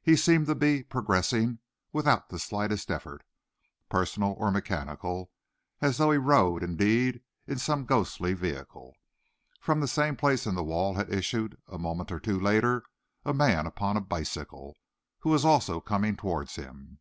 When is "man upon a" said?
13.34-14.00